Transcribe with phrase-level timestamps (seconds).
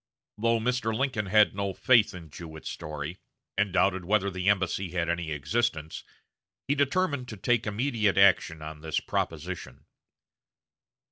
[0.39, 0.97] Though Mr.
[0.97, 3.19] Lincoln had no faith in Jewett's story,
[3.55, 6.03] and doubted whether the embassy had any existence,
[6.67, 9.85] he determined to take immediate action on this proposition.